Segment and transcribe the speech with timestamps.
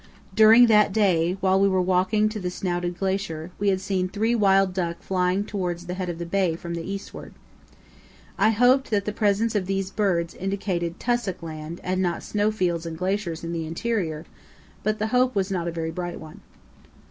[0.33, 4.33] During that day, while we were walking to the snouted glacier, we had seen three
[4.33, 7.33] wild duck flying towards the head of the bay from the eastward.
[8.35, 12.87] I hoped that the presence of these birds indicated tussock land and not snow fields
[12.87, 14.25] and glaciers in the interior,
[14.81, 16.41] but the hope was not a very bright one.